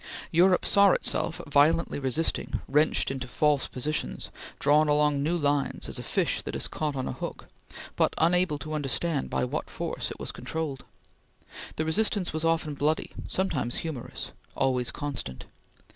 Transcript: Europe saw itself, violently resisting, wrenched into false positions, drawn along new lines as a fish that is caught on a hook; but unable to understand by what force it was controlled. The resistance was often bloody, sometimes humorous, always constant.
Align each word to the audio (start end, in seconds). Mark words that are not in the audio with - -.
Europe 0.31 0.65
saw 0.65 0.89
itself, 0.93 1.39
violently 1.45 1.99
resisting, 1.99 2.59
wrenched 2.67 3.11
into 3.11 3.27
false 3.27 3.67
positions, 3.67 4.31
drawn 4.57 4.87
along 4.87 5.21
new 5.21 5.37
lines 5.37 5.87
as 5.87 5.99
a 5.99 6.01
fish 6.01 6.41
that 6.41 6.55
is 6.55 6.67
caught 6.67 6.95
on 6.95 7.07
a 7.07 7.11
hook; 7.11 7.45
but 7.95 8.15
unable 8.17 8.57
to 8.57 8.73
understand 8.73 9.29
by 9.29 9.43
what 9.45 9.69
force 9.69 10.09
it 10.09 10.19
was 10.19 10.31
controlled. 10.31 10.85
The 11.75 11.85
resistance 11.85 12.33
was 12.33 12.43
often 12.43 12.73
bloody, 12.73 13.11
sometimes 13.27 13.75
humorous, 13.85 14.31
always 14.55 14.89
constant. 14.89 15.45